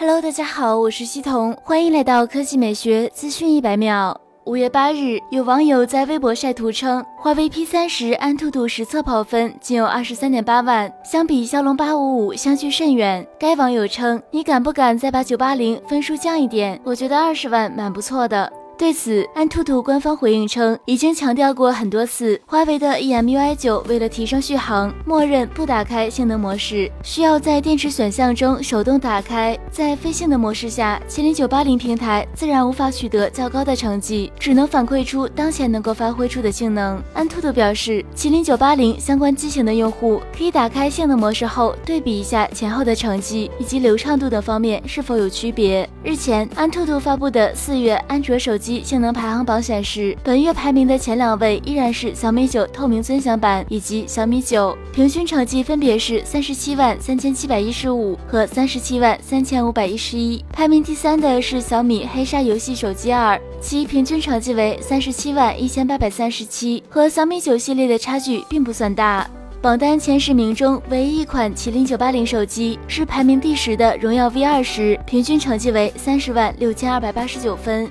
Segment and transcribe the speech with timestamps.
[0.00, 4.18] Hello，大家好，我是西彤，欢迎来到科技美学资讯一百秒。
[4.46, 13.26] 五月八日，有网友在微博晒图称，华为 P 三十安兔兔实测跑分仅有二十三点八万，相比骁龙八五五相距甚远。
[13.38, 16.80] 该网友称：“你敢不敢再把九八零分数降一点？
[16.82, 18.50] 我觉得二十万蛮不错的。”
[18.80, 29.54] 对此，安兔兔官方回应称，已经强调过很多次，华为的 EMUI 九为了提升续航，默认不打开性能模式，需要在电池选项中手动打开。
[29.70, 37.02] 在非性能模式下，麒麟九八零平台自然无法取得较高的成绩，只能反馈出当前能够发挥出的性能。
[37.12, 45.86] 安兔兔表示，麒麟九八零相关机型的用户可以打开性能模式后，对比一下前后的成绩以及流畅度等方面是否有区别。
[46.02, 48.69] 日前，安兔兔发布的四月安卓手机。
[48.78, 60.44] 性能排行榜显示，本月排名的前两位依然是小米九透明尊享版以及小米九，平均成绩分别是三十七万三千七百一十五和三十七万三千五百一十一。
[60.52, 69.28] 排名第三的是小米黑鲨游戏手机二，其平均成绩为三十七万一千八百三十七，和小米九系列的差距并不算大。
[69.62, 77.90] 榜单前十名中，唯一一款麒麟九八零手机是排名第十的荣耀 V 二十，平均成绩为三十万六千二百八十九分。